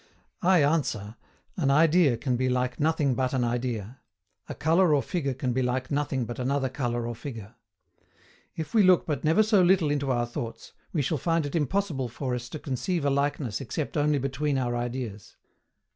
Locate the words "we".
8.73-8.81, 10.91-11.03